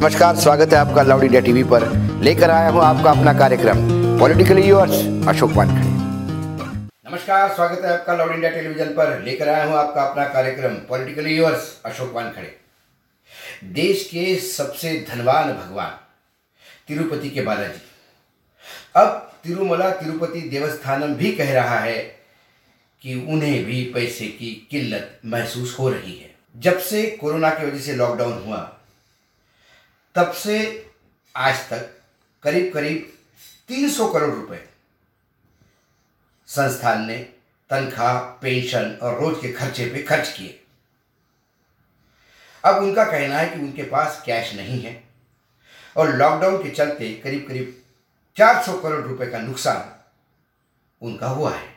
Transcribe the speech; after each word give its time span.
नमस्कार, 0.00 0.36
स्वागत 0.36 0.72
है 0.72 0.78
आपका 0.78 1.02
लाउड 1.02 1.22
इंडिया 1.22 1.40
टीवी 1.40 1.62
पर। 1.62 1.84
लेकर 2.24 2.50
आया 2.50 2.68
हूँ 2.68 2.80
आपका 2.82 3.10
अपना 3.10 3.32
कार्यक्रम, 3.32 3.80
पॉलिटिकली 4.18 4.62
यूर्स 4.62 5.26
अशोक 5.28 5.50
वानखड़े। 5.50 5.88
नमस्कार, 7.10 7.52
स्वागत 7.54 7.84
है 7.84 7.92
आपका 7.92 8.14
लाउड 8.14 8.32
इंडिया 8.32 8.50
टेलीविज़न 8.50 8.94
पर। 8.94 9.20
लेकर 9.22 9.48
आया 9.48 9.64
हूँ 9.64 9.74
आपका 9.74 10.02
अपना 10.02 10.24
कार्यक्रम, 10.24 10.74
पॉलिटिकली 10.88 11.36
यूर्स 11.36 11.68
अशोक 11.86 12.12
वानखड़े। 12.14 12.54
देश 13.72 14.04
के 14.04 14.34
सबसे 14.36 14.94
धनवान 15.10 15.52
भगवान, 15.52 15.92
तिरुपति 16.88 17.30
के 17.30 17.40
बालाजी। 17.40 17.82
अब 18.96 19.30
तिरुमला 19.44 19.90
तिरुपति 19.90 20.40
देवस्थानम 20.48 21.14
भी 21.14 21.32
कह 21.32 21.52
रहा 21.52 21.78
है 21.78 21.98
कि 23.02 23.26
उन्हें 23.28 23.64
भी 23.64 23.84
पैसे 23.94 24.26
की 24.26 24.68
किल्लत 24.70 25.18
महसूस 25.26 25.78
हो 25.78 25.88
रही 25.88 26.18
है। 26.18 26.34
जब 26.56 26.78
से 26.80 27.06
कोरोना 27.20 27.50
की 27.50 27.66
वजह 27.66 27.80
से 27.80 27.94
लॉकडाउन 27.94 28.42
हुआ 28.46 28.68
तब 30.14 30.32
से 30.32 30.56
आज 31.36 31.68
तक 31.70 31.90
करीब 32.42 32.72
करीब 32.74 33.12
300 33.68 34.12
करोड़ 34.12 34.30
रुपए 34.30 34.68
संस्थान 36.48 37.06
ने 37.06 37.18
तनख्वाह, 37.70 38.18
पेंशन 38.18 38.98
और 39.02 39.20
रोज 39.20 39.40
के 39.42 39.52
खर्चे 39.52 39.86
पे 39.86 40.02
खर्च 40.02 40.28
किए। 40.28 40.60
अब 42.64 42.82
उनका 42.82 43.04
कहना 43.04 43.38
है 43.38 43.48
कि 43.48 43.60
उनके 43.60 43.82
पास 43.82 44.22
कैश 44.26 44.54
नहीं 44.54 44.80
है 44.80 45.04
और 45.96 46.14
लॉकडाउन 46.16 46.62
के 46.62 46.70
चलते 46.70 47.12
करीब 47.14 47.46
करीब 47.48 47.82
400 48.36 48.80
करोड़ 48.80 49.00
रुपए 49.00 49.26
का 49.26 49.38
नुकसान 49.38 49.94
उनका 51.00 51.28
हुआ 51.28 51.54
है। 51.54 51.68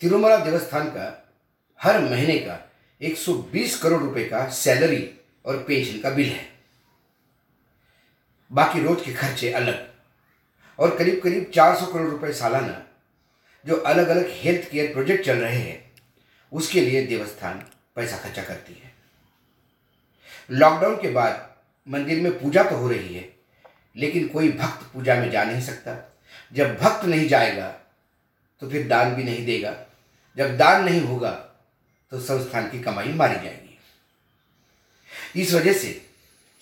तिरुमला 0.00 0.36
देवस्थान 0.36 0.88
का 0.88 1.32
हर 1.80 2.00
महीने 2.00 2.38
का 2.38 2.58
120 3.00 3.78
करोड़ 3.78 4.02
रुपए 4.02 4.24
का 4.24 4.48
सैलरी 4.48 5.02
और 5.46 5.64
पेंशन 5.68 6.00
का 6.00 6.10
बिल 6.10 6.28
है। 6.28 6.59
बाकी 8.50 8.82
रोज 8.82 9.04
के 9.04 9.12
खर्चे 9.12 9.52
अलग। 9.52 9.88
और 10.78 10.96
करीब 10.96 11.20
करीब 11.24 11.50
400 11.54 11.86
करोड़ 11.86 12.08
रुपए 12.08 12.32
सालाना, 12.32 12.82
जो 13.66 13.76
अलग 13.76 14.08
अलग 14.08 14.30
हेल्थ 14.30 14.70
केयर 14.70 14.92
प्रोजेक्ट 14.92 15.24
चल 15.24 15.38
रहे 15.38 15.58
हैं, 15.58 15.92
उसके 16.52 16.80
लिए 16.80 17.06
देवस्थान 17.06 17.58
पैसा 17.96 18.18
खर्चा 18.18 18.42
करती 18.42 18.72
है। 18.72 18.94
लॉकडाउन 20.50 20.96
के 20.96 21.10
बाद 21.10 21.48
मंदिर 21.88 22.20
में 22.20 22.32
पूजा 22.40 22.62
तो 22.62 22.76
हो 22.76 22.88
रही 22.88 23.14
है, 23.14 23.28
लेकिन 23.96 24.28
कोई 24.28 24.50
भक्त 24.52 24.86
पूजा 24.94 25.14
में 25.14 25.30
जा 25.30 25.44
नहीं 25.44 25.62
सकता। 25.62 25.96
जब 26.52 26.76
भक्त 26.78 27.04
नहीं 27.04 27.28
जाएगा 27.28 27.68
तो 28.62 28.70
फिर 28.70 28.86
दान 28.88 29.14
भी 29.14 29.24
नहीं 29.24 29.44
देगा। 29.46 29.74
जब 30.36 30.56
दान 30.56 30.84
नहीं 30.84 31.00
होगा 31.00 31.30
तो 32.12 32.20
संस्थान 32.20 32.70
की 32.70 32.80
कमाई 32.80 33.12
मारी 33.12 33.34
जाएगी। 33.34 33.78
इस 35.42 35.52
वजह 35.54 35.72
से 35.72 36.00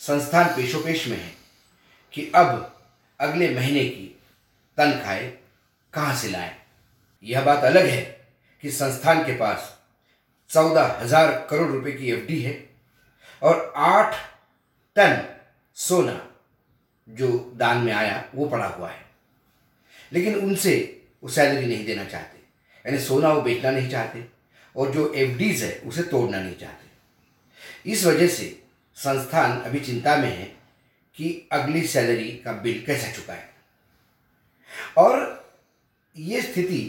संस्थान 0.00 0.46
पेशोपेश 0.46 1.06
में 1.08 1.16
है। 1.16 1.37
कि 2.18 2.32
अब 2.34 2.80
अगले 3.20 3.54
महीने 3.54 3.84
की 3.84 4.18
तनख्वाहें 4.76 5.38
कहाँ 5.92 6.16
से 6.16 6.28
लाएँ? 6.28 6.56
यह 7.22 7.44
बात 7.44 7.64
अलग 7.64 7.86
है 7.86 8.26
कि 8.62 8.70
संस्थान 8.70 9.26
के 9.26 9.32
पास 9.32 9.78
चौदह 10.48 10.98
हज़ार 11.00 11.46
करोड़ 11.50 11.70
रुपए 11.70 11.92
की 11.92 12.10
एफडी 12.10 12.42
है 12.42 12.70
और 13.42 13.72
आठ 13.76 14.14
टन 14.96 15.36
सोना 15.74 16.30
जो 17.08 17.52
दान 17.56 17.76
में 17.76 17.92
आया, 17.92 18.24
वो 18.34 18.48
पड़ा 18.48 18.66
हुआ 18.66 18.90
है। 18.90 19.06
लेकिन 20.12 20.34
उनसे 20.34 21.02
वो 21.22 21.30
सैलरी 21.30 21.66
नहीं 21.66 21.86
देना 21.86 22.04
चाहते। 22.04 22.38
यानी 22.86 22.98
सोना 22.98 23.32
वो 23.32 23.40
बेचना 23.40 23.70
नहीं 23.70 23.90
चाहते 23.90 24.24
और 24.76 24.90
जो 24.90 25.12
एफ़ 25.12 25.42
है, 25.42 25.78
उसे 25.78 26.02
तोड़ना 26.02 26.40
नहीं 26.40 26.56
चाहते। 26.56 27.92
इस 27.92 28.04
वजह 28.04 28.28
से 28.28 28.62
संस्थान 28.96 29.60
अभी 29.60 29.80
चिंता 29.80 30.16
में 30.16 30.38
है 30.38 30.57
कि 31.18 31.48
अगली 31.52 31.86
सैलरी 31.86 32.30
का 32.44 32.52
बिल 32.52 32.82
कैसे 32.86 33.12
चुकाए। 33.12 33.48
और 34.98 35.46
ये 36.16 36.42
स्थिति 36.42 36.80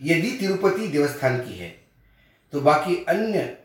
यदि 0.00 0.30
तिरुपति 0.30 0.88
देवस्थान 0.88 1.38
की 1.38 1.58
है 1.58 1.68
तो 2.52 2.60
बाकी 2.60 2.96
अन्य 3.08 3.56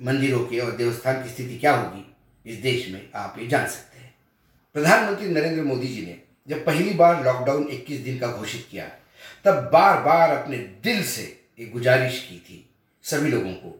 मंदिरों 0.00 0.44
के 0.46 0.58
और 0.58 0.72
देवस्थान 0.72 1.22
की 1.22 1.28
स्थिति 1.28 1.58
क्या 1.58 1.74
होगी, 1.76 2.04
इस 2.44 2.56
देश 2.56 2.88
में 2.88 3.08
आप 3.14 3.38
ये 3.38 3.46
जान 3.46 3.66
सकते 3.66 3.98
हैं। 3.98 4.14
प्रधानमंत्री 4.74 5.28
नरेंद्र 5.28 5.62
मोदी 5.62 5.88
जी 5.88 6.02
ने 6.06 6.20
जब 6.48 6.64
पहली 6.64 6.90
बार 6.94 7.24
लॉकडाउन 7.24 7.66
21 7.70 8.00
दिन 8.00 8.18
का 8.18 8.26
घोषित 8.28 8.66
किया, 8.70 8.88
तब 9.44 9.70
बार 9.72 10.02
बार 10.02 10.36
अपने 10.36 10.58
दिल 10.58 11.02
से 11.04 11.22
एक 11.58 11.72
गुजारिश 11.72 12.18
की 12.30 12.38
थी 12.38 12.64
सभी 13.04 13.30
लोगों 13.30 13.52
को 13.52 13.70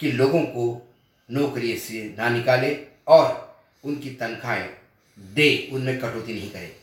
कि 0.00 0.12
लोगों 0.12 0.42
को 0.42 0.94
नौकरी 1.28 1.76
से 1.78 2.04
ना 2.18 2.28
निकाले 2.28 2.74
और 3.06 3.45
उनकी 3.86 4.10
तनख्वाहें 4.10 4.70
दे, 5.18 5.68
उनमें 5.72 5.98
कटौती 5.98 6.34
नहीं 6.34 6.50
करे। 6.50 6.76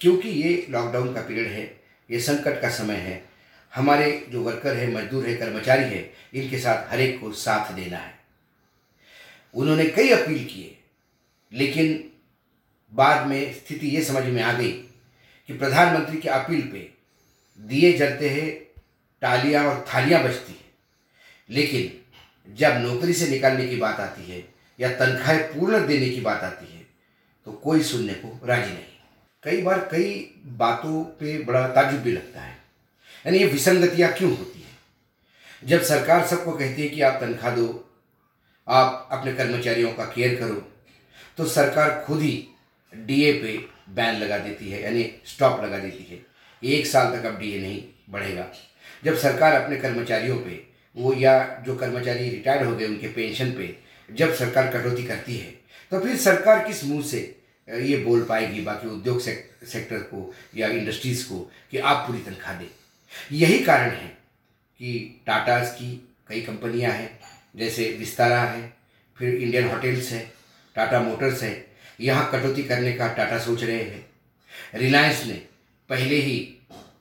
क्योंकि 0.00 0.28
ये 0.28 0.66
लॉकडाउन 0.70 1.14
का 1.14 1.20
पीरियड 1.20 1.46
है, 1.46 1.80
ये 2.10 2.20
संकट 2.20 2.60
का 2.62 2.70
समय 2.70 2.94
है। 2.94 3.24
हमारे 3.74 4.26
जो 4.28 4.42
वर्कर 4.42 4.76
है, 4.76 4.94
मजदूर 4.94 5.26
है, 5.26 5.34
कर्मचारी 5.34 5.84
है, 5.84 6.14
इनके 6.34 6.58
साथ 6.58 6.92
हर 6.92 7.00
एक 7.00 7.20
को 7.20 7.32
साथ 7.32 7.72
देना 7.72 7.98
है। 7.98 8.18
उन्होंने 9.54 9.86
कई 9.86 10.08
अपील 10.08 10.44
किए, 10.44 10.78
लेकिन 11.52 12.10
बाद 12.92 13.26
में 13.26 13.54
स्थिति 13.54 13.88
ये 13.88 14.04
समझ 14.04 14.24
में 14.24 14.42
आ 14.42 14.52
गई 14.52 14.72
कि 15.46 15.52
प्रधानमंत्री 15.52 16.16
की 16.16 16.28
अपील 16.28 16.60
पे 16.60 16.90
दिए 17.60 17.92
जलते 17.92 18.28
हैं 18.28 18.80
टालियाँ 19.20 19.64
और 19.64 19.86
थालियाँ 19.94 20.24
बजती 20.24 20.52
हैं। 20.52 20.70
लेकिन 21.50 22.00
जब 22.54 22.72
नौकरी 22.72 23.12
से 23.12 23.28
निकालने 23.28 23.68
की 23.68 23.76
बात 23.76 24.00
आती 24.00 24.32
है 24.32 24.59
या 24.80 24.88
तनख्वाहें 24.96 25.42
पूर्ण 25.48 25.86
देने 25.86 26.08
की 26.08 26.20
बात 26.20 26.42
आती 26.44 26.72
है 26.74 26.86
तो 27.46 27.52
कोई 27.54 27.82
सुनने 27.82 28.14
को 28.14 28.46
राज़ी 28.46 28.72
नहीं। 28.72 28.84
कई 29.42 29.62
बार 29.62 29.78
कई 29.92 30.12
बातों 30.58 31.02
पे 31.20 31.38
बड़ा 31.44 31.66
ताजुब 31.68 32.00
भी 32.00 32.12
लगता 32.12 32.40
है। 32.40 32.56
यानी 33.26 33.38
ये 33.38 33.46
विसंगतियाँ 33.46 34.12
क्यों 34.12 34.30
होती 34.30 34.60
हैं? 34.60 34.76
जब 35.64 35.82
सरकार 35.82 36.26
सबको 36.26 36.52
कहती 36.52 36.82
है 36.82 36.88
कि 36.88 37.00
आप 37.00 37.20
तनख्वाह 37.20 37.54
दो, 37.56 37.66
आप 38.66 39.08
अपने 39.12 39.32
कर्मचारियों 39.32 39.92
का 39.92 40.04
केयर 40.06 40.34
करो 40.40 40.62
तो 41.38 41.44
सरकार 41.48 42.02
खुद 42.06 42.20
ही 42.20 42.46
डीए 42.92 43.32
पे 43.32 43.56
बैन 43.94 44.16
लगा 44.16 44.38
देती 44.38 44.70
है, 44.70 44.82
यानी 44.82 45.02
स्टॉप 45.26 45.62
लगा 45.62 45.78
देती 45.78 46.04
है। 46.04 46.24
एक 46.62 46.86
साल 46.86 47.16
तक 47.16 47.24
अब 47.26 47.38
डीए 47.38 47.60
नहीं 47.60 47.82
बढ़ेगा। 48.10 48.46
जब 49.04 49.16
सरकार 49.18 49.52
अपने 49.54 49.76
कर्मचारियों 49.76 50.36
पे, 50.38 50.62
वो 50.96 51.12
या 51.14 51.62
जो 51.66 51.76
कर्मचारी 51.76 52.28
रिटायर्ड 52.30 52.66
हो 52.66 52.74
गए 52.76 52.86
उनके 52.86 53.08
पेंशन 53.08 53.52
पे 53.52 53.66
जब 54.10 54.34
सरकार 54.34 54.70
कटौती 54.72 55.04
करती 55.04 55.36
है 55.36 55.50
तो 55.92 56.00
फिर 56.00 56.16
सरकार 56.18 56.64
किस 56.66 56.84
मुँह 56.84 57.02
से 57.02 57.18
ये 57.68 57.96
बोल 57.96 58.22
पाएगी 58.24 58.60
बाकी 58.60 58.88
उद्योग 58.88 59.20
सेक्टर 59.20 59.98
को 60.04 60.32
या 60.56 60.68
इंडस्ट्रीज़ 60.68 61.24
को 61.28 61.38
कि 61.70 61.78
आप 61.78 62.06
पूरी 62.06 62.18
तनख्वाह 62.20 62.58
दें? 62.58 62.66
यही 63.32 63.58
कारण 63.64 63.90
है 63.90 64.08
कि 64.80 65.22
टाटाज 65.26 65.70
की 65.70 65.90
कई 66.28 66.40
कंपनियाँ 66.40 66.92
हैं, 66.92 67.10
जैसे 67.56 67.88
विस्तारा 67.98 68.40
है, 68.40 68.72
फिर 69.16 69.34
इंडियन 69.34 69.68
होटल्स 69.68 70.10
है, 70.12 70.20
टाटा 70.76 71.00
मोटर्स 71.00 71.42
है, 71.42 71.66
यहाँ 72.00 72.30
कटौती 72.32 72.62
करने 72.62 72.92
का 72.92 73.08
टाटा 73.14 73.38
सोच 73.38 73.62
रहे 73.64 73.82
हैं। 73.82 74.04
रिलायंस 74.74 75.24
ने 75.26 75.34
पहले 75.90 76.16
ही 76.16 76.38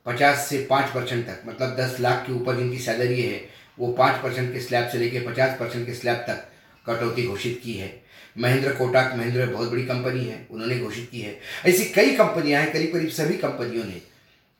पचास 0.05 0.47
से 0.49 0.65
पाँच 0.69 0.93
परसेंट 0.93 1.25
तक 1.27 1.41
मतलब 1.45 1.75
दस 1.79 1.99
लाख 1.99 2.25
के 2.27 2.33
ऊपर 2.33 2.57
जिनकी 2.57 2.79
सैलरी 2.79 3.21
है, 3.21 3.41
वो 3.79 3.91
पाँच 3.93 4.21
परसेंट 4.23 4.53
के 4.53 4.61
स्लैब 4.61 4.87
से 4.89 4.97
लेकर 4.97 5.31
पचास 5.31 5.57
परसेंट 5.59 5.85
के 5.85 5.93
स्लैब 5.93 6.17
तक 6.29 6.47
कटौती 6.89 7.23
घोषित 7.23 7.59
की 7.63 7.73
है। 7.73 7.91
महेंद्र 8.35 8.73
कोटाक, 8.73 9.13
महेंद्र 9.17 9.45
बहुत 9.47 9.71
बड़ी 9.71 9.85
कंपनी 9.85 10.25
है, 10.25 10.45
उन्होंने 10.51 10.79
घोषित 10.79 11.09
की 11.11 11.21
है। 11.21 11.37
ऐसी 11.65 11.85
कई 11.85 12.15
कंपनियाँ 12.15 12.61
हैं, 12.61 12.71
करीब 12.73 12.93
करीब 12.93 13.09
सभी 13.11 13.37
कंपनियों 13.37 13.83
ने 13.85 14.01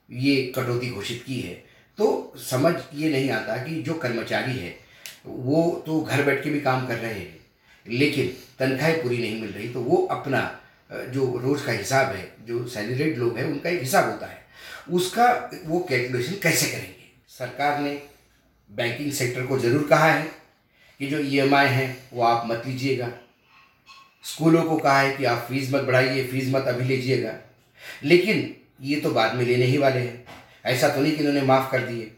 ये 0.10 0.42
कटौती 0.56 0.90
घोषित 0.90 1.24
की 1.26 1.40
है। 1.40 1.54
तो 1.98 2.34
समझ 2.42 2.74
ये 2.96 3.10
नहीं 3.10 3.30
आता 3.32 3.58
कि 3.58 3.82
जो 3.84 3.94
कर्मचारी 3.96 4.58
है, 4.58 4.76
वो 5.26 5.84
तो 5.86 6.00
घर 6.02 6.24
बैठ 6.24 6.44
के 6.44 6.50
भी 6.50 6.60
काम 6.62 6.88
कर 6.88 6.98
रहे 6.98 7.14
हैं, 7.14 7.40
लेकिन 7.86 8.34
तनख्वाहें 8.60 9.02
पूरी 9.04 9.18
नहीं 9.18 9.42
मिल 9.42 9.52
रही 9.52 9.68
तो 9.70 9.82
वो 9.82 9.98
अपना 10.08 10.42
जो 10.92 11.26
रोज़ 11.38 11.66
का 11.66 11.72
हिसाब 11.72 12.08
है, 12.08 12.32
जो 12.42 12.68
सैलरीड 12.68 13.18
लोग 13.18 13.38
हैं, 13.38 13.46
उनका 13.46 13.70
एक 13.70 13.82
हिसाब 13.82 14.10
होता 14.12 14.28
है। 14.28 14.38
उसका 14.92 15.28
वो 15.66 15.80
कैलकुलेशन 15.90 16.36
कैसे 16.44 16.68
करेंगे? 16.68 17.08
सरकार 17.30 17.80
ने 17.80 17.92
बैंकिंग 18.70 19.12
सेक्टर 19.12 19.46
को 19.46 19.58
ज़रूर 19.60 19.88
कहा 19.90 20.12
है 20.12 20.28
कि 21.00 21.08
जो 21.08 21.20
ई 21.20 21.38
एम 21.38 21.56
आई 21.56 21.68
है, 21.68 21.98
वो 22.14 22.24
आप 22.24 22.48
मत 22.48 22.64
लीजिएगा। 22.66 23.12
स्कूलों 24.24 24.64
को 24.64 24.78
कहा 24.78 25.00
है 25.00 25.16
कि 25.18 25.26
आप 25.26 25.46
फ़ीस 25.50 25.74
मत 25.74 25.82
बढ़ाइए, 25.82 26.28
फ़ीस 26.28 26.50
मत 26.50 26.66
अभी 26.68 26.84
लीजिएगा। 26.84 27.34
लेकिन 28.04 28.56
ये 28.82 28.96
तो 28.96 29.12
बाद 29.12 29.36
में 29.36 29.46
लेने 29.46 29.66
ही 29.66 29.78
वाले 29.78 30.00
हैं। 30.00 30.26
ऐसा 30.66 30.90
तो 30.90 31.02
नहीं 31.02 31.14
कि 31.14 31.20
इन्होंने 31.20 31.42
माफ़ 31.42 31.72
कर 31.72 31.82
दिए। 31.82 32.12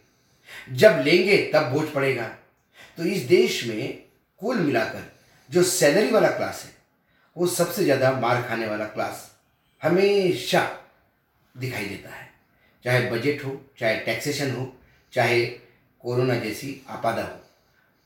जब 0.71 1.01
लेंगे, 1.05 1.37
तब 1.55 1.71
बोझ 1.71 1.87
पड़ेगा। 1.89 2.23
तो 2.97 3.03
इस 3.03 3.21
देश 3.21 3.65
में 3.67 4.03
कुल 4.39 4.57
मिलाकर 4.57 5.11
जो 5.49 5.63
सैलरी 5.63 6.11
वाला 6.11 6.29
क्लास 6.29 6.63
है, 6.65 6.71
वो 7.37 7.47
सबसे 7.47 7.83
ज़्यादा 7.83 8.11
मार 8.11 8.41
खाने 8.41 8.67
वाला 8.67 8.85
क्लास 8.85 9.31
हमेशा 9.81 10.81
दिखाई 11.57 11.85
देता 11.85 12.09
है। 12.09 12.29
चाहे 12.83 13.09
बजट 13.09 13.45
हो, 13.45 13.61
चाहे 13.79 13.95
टैक्सेशन 13.95 14.51
हो, 14.51 14.77
चाहे 15.13 15.45
कोरोना 16.01 16.35
जैसी 16.35 16.81
आपदा 16.89 17.23
हो। 17.23 17.50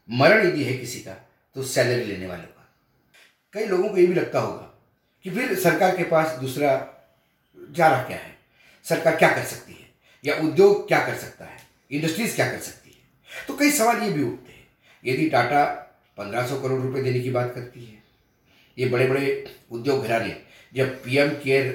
मरण 0.10 0.48
यदि 0.48 0.64
है 0.64 0.74
किसी 0.74 1.00
का 1.00 1.14
तो 1.56 1.64
सैलरी 1.66 2.04
लेने 2.06 2.28
वाले 2.28 2.44
का। 2.44 2.68
कई 3.54 3.66
लोगों 3.66 3.90
को 3.90 3.98
ये 3.98 4.06
भी 4.08 4.14
लगता 4.14 4.40
होगा 4.40 4.72
कि 5.26 5.30
फिर 5.32 5.56
सरकार 5.60 5.96
के 5.98 6.04
पास 6.06 6.38
दूसरा 6.40 6.72
जा 7.58 7.88
रहा 7.88 8.04
क्या 8.04 8.18
है? 8.18 8.36
सरकार 8.86 9.16
क्या 9.16 9.30
कर 9.30 9.44
सकती 9.46 9.74
है? 9.74 9.90
या 10.24 10.36
उद्योग 10.42 10.88
क्या 10.88 11.06
कर 11.06 11.16
सकता 11.18 11.46
है? 11.46 11.58
इंडस्ट्रीज़ 11.92 12.36
क्या 12.36 12.52
कर 12.52 12.60
सकती 12.60 12.90
है? 12.90 13.48
तो 13.48 13.58
कई 13.58 13.72
सवाल 13.72 14.04
ये 14.04 14.10
भी 14.10 14.24
उठते 14.24 14.52
हैं। 14.52 14.68
यदि 15.04 15.30
टाटा 15.30 15.64
पंद्रह 16.18 16.48
सौ 16.48 16.60
करोड़ 16.62 16.82
रुपए 16.82 17.02
देने 17.04 17.20
की 17.20 17.30
बात 17.32 17.54
करती 17.56 17.86
है, 17.86 18.04
ये 18.78 18.88
बड़े 18.88 19.08
बड़े 19.08 19.58
उद्योग 19.72 20.04
घराने, 20.04 20.36
जब 20.74 21.04
पीएम 21.04 21.30
केयर 21.44 21.74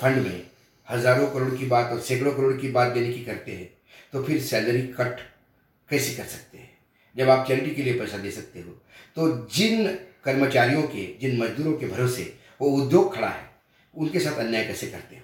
फंड 0.00 0.16
में 0.18 0.46
हज़ारों 0.88 1.26
करोड़ 1.30 1.54
की 1.54 1.66
बात 1.66 1.90
और 1.92 2.00
सैकड़ों 2.00 2.32
करोड़ 2.32 2.52
की 2.56 2.68
बात 2.70 2.92
देने 2.92 3.12
की 3.12 3.24
करते 3.24 3.52
हैं 3.52 3.68
तो 4.12 4.22
फिर 4.24 4.40
सैलरी 4.42 4.82
कट 4.92 5.20
कैसे 5.88 6.14
कर 6.14 6.24
सकते 6.26 6.58
हैं? 6.58 6.70
जब 7.16 7.30
आप 7.30 7.46
चैरिटी 7.48 7.74
के 7.74 7.82
लिए 7.82 7.98
पैसा 7.98 8.18
दे 8.18 8.30
सकते 8.30 8.60
हो 8.60 8.70
तो 9.16 9.48
जिन 9.52 9.86
कर्मचारियों 10.24 10.82
के, 10.82 11.06
जिन 11.20 11.38
मजदूरों 11.38 11.72
के 11.72 11.86
भरोसे 11.86 12.32
वो 12.60 12.68
उद्योग 12.76 13.14
खड़ा 13.14 13.28
है, 13.28 13.48
उनके 13.94 14.20
साथ 14.20 14.38
अन्याय 14.38 14.64
कैसे 14.64 14.86
करते 14.86 15.16
हो? 15.16 15.22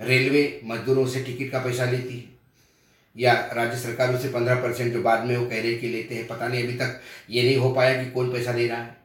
रेलवे 0.00 0.60
मजदूरों 0.64 1.06
से 1.06 1.22
टिकट 1.24 1.50
का 1.52 1.58
पैसा 1.58 1.84
लेती 1.84 2.16
है, 2.16 2.24
या 3.16 3.32
राज्य 3.52 3.78
सरकारों 3.78 4.18
से 4.18 4.28
पंद्रह 4.28 4.54
परसेंट 4.54 4.92
जो 4.92 5.02
बाद 5.02 5.24
में 5.24 5.36
वो 5.36 5.46
कह 5.46 5.60
रहे 5.62 5.74
कि 5.74 5.88
लेते 5.88 6.14
हैं, 6.14 6.26
पता 6.26 6.48
नहीं 6.48 6.62
अभी 6.64 6.74
तक 6.74 7.00
ये 7.30 7.42
नहीं 7.42 7.56
हो 7.56 7.70
पाया 7.72 8.02
कि 8.02 8.10
कौन 8.10 8.32
पैसा 8.32 8.52
दे 8.52 8.66
रहा 8.68 8.82
है। 8.82 8.96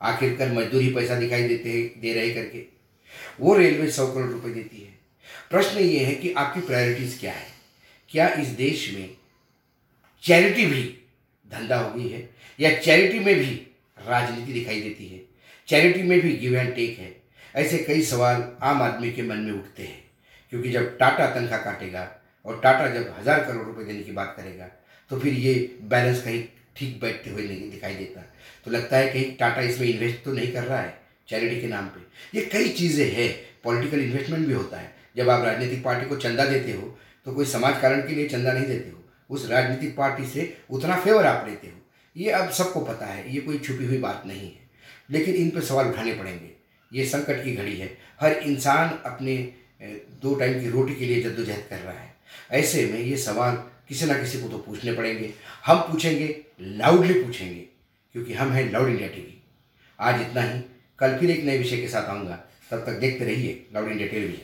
आखिरकार 0.00 0.52
मजदूर 0.52 0.82
ही 0.82 0.92
पैसा 0.94 1.14
दिखाई 1.14 1.48
देते 1.48 1.70
हैं, 1.70 2.00
दे 2.00 2.12
रहे 2.14 2.30
करके। 2.30 2.64
वो 3.40 3.56
रेलवे 3.56 3.90
सौ 3.90 4.06
करोड़ 4.06 4.30
रुपए 4.30 4.50
देती 4.50 4.82
है। 4.82 4.98
प्रश्न 5.50 5.78
ये 5.78 6.04
है 6.04 6.14
कि 6.14 6.32
आपकी 6.32 6.60
प्रायोरिटीज़ 6.60 7.18
क्या 7.20 7.32
है? 7.32 7.46
क्या 8.10 8.28
इस 8.32 8.48
देश 8.48 8.90
में 8.94 9.10
चैरिटी 10.22 10.66
भी 10.66 10.82
धंधा 11.54 11.76
हो 11.76 11.90
गई 11.92 12.08
है, 12.08 12.28
या 12.58 12.74
चैरिटी 12.78 13.18
में 13.20 13.34
भी 13.34 13.54
राजनीति 13.98 14.52
दिखाई 14.52 14.80
देती 14.80 15.06
है। 15.06 15.20
चैरिटी 15.68 16.02
में 16.02 16.20
भी 16.20 16.32
गिव 16.36 16.56
एंड 16.56 16.74
टेक 16.74 16.98
है। 16.98 17.14
ऐसे 17.54 17.78
कई 17.80 18.02
सवाल 18.04 18.42
आम 18.62 18.82
आदमी 18.82 19.10
के 19.12 19.22
मन 19.24 19.36
में 19.38 19.52
उठते 19.52 19.82
हैं, 19.82 20.02
क्योंकि 20.52 20.70
जब 20.70 20.96
टाटा 20.98 21.26
तनख्वाह 21.30 21.60
काटेगा 21.62 22.10
और 22.44 22.60
टाटा 22.60 22.88
जब 22.90 23.14
हज़ार 23.18 23.40
करोड़ 23.42 23.66
रुपए 23.66 23.84
देने 23.84 24.02
की 24.02 24.12
बात 24.12 24.34
करेगा 24.36 24.66
तो 25.10 25.18
फिर 25.20 25.32
ये 25.34 25.54
बैलेंस 25.84 26.22
कहीं 26.22 26.42
ठीक 26.76 27.00
बैठते 27.00 27.30
हुए 27.30 27.42
नहीं 27.42 27.70
दिखाई 27.70 27.94
देता। 27.94 28.20
तो 28.66 28.70
लगता 28.70 28.96
है 28.96 29.08
कहीं 29.08 29.24
टाटा 29.36 29.60
इसमें 29.62 29.86
इन्वेस्ट 29.88 30.24
तो 30.24 30.32
नहीं 30.32 30.52
कर 30.52 30.62
रहा 30.62 30.80
है 30.80 30.98
चैरिटी 31.28 31.60
के 31.60 31.66
नाम 31.68 31.86
पे। 31.86 32.38
ये 32.38 32.44
कई 32.52 32.68
चीज़ें 32.70 33.06
हैं 33.10 33.28
पॉलिटिकल 33.64 34.00
इन्वेस्टमेंट 34.00 34.46
भी 34.46 34.52
होता 34.52 34.78
है। 34.78 34.92
जब 35.16 35.28
आप 35.30 35.44
राजनीतिक 35.44 35.82
पार्टी 35.84 36.06
को 36.06 36.16
चंदा 36.18 36.44
देते 36.46 36.72
हो 36.72 36.96
तो 37.26 37.32
कोई 37.32 37.44
समाज 37.46 37.80
कारण 37.82 38.00
के 38.08 38.14
लिए 38.14 38.28
चंदा 38.28 38.52
नहीं 38.52 38.66
देते 38.66 38.90
हो। 38.90 39.03
उस 39.30 39.48
राजनीतिक 39.50 39.96
पार्टी 39.96 40.26
से 40.26 40.56
उतना 40.70 40.96
फेवर 41.00 41.26
आप 41.26 41.46
लेते 41.48 41.66
हो। 41.66 41.80
ये 42.16 42.30
अब 42.30 42.50
सबको 42.50 42.80
पता 42.80 43.06
है, 43.06 43.34
ये 43.34 43.40
कोई 43.40 43.58
छुपी 43.58 43.84
हुई 43.84 43.98
बात 43.98 44.22
नहीं 44.26 44.40
है। 44.40 44.62
लेकिन 45.10 45.34
इन 45.34 45.50
पर 45.50 45.60
सवाल 45.62 45.86
उठाने 45.86 46.12
पड़ेंगे। 46.12 46.50
ये 46.90 47.04
संकट 47.06 47.44
की 47.44 47.54
घड़ी 47.54 47.76
है। 47.76 47.86
हर 48.20 48.32
इंसान 48.32 48.98
अपने 49.06 49.36
दो 50.22 50.34
टाइम 50.34 50.60
की 50.60 50.70
रोटी 50.70 50.94
के 50.94 51.04
लिए 51.04 51.22
जद्दोजहद 51.22 51.64
कर 51.70 51.78
रहा 51.78 51.94
है। 51.94 52.14
ऐसे 52.52 52.84
में 52.86 52.98
ये 52.98 53.16
सवाल 53.18 53.56
किसी 53.88 54.06
ना 54.06 54.14
किसी 54.14 54.40
को 54.42 54.48
तो 54.48 54.58
पूछने 54.58 54.92
पड़ेंगे। 54.92 55.32
हम 55.66 55.78
पूछेंगे 55.80 56.26
लाउडली 56.60 57.14
पूछेंगे, 57.14 57.60
क्योंकि 58.14 58.32
हम 58.34 58.52
हैं 58.52 58.70
लाउड 58.72 58.88
इंडिया 58.88 59.08
टीवी 59.08 59.42
आज 59.98 60.20
इतना 60.20 60.42
ही। 60.42 60.60
कल 60.98 61.16
फिर 61.18 61.30
एक 61.30 61.44
नए 61.44 61.58
विषय 61.58 61.76
के 61.76 61.88
साथ 61.88 62.08
आऊँगा। 62.08 62.38
तब 62.70 62.84
तक 62.86 62.98
देखते 63.00 63.24
रहिए 63.24 63.66
लाउड 63.74 63.90
इंडिया 63.90 64.08
टेलीविज़न 64.08 64.42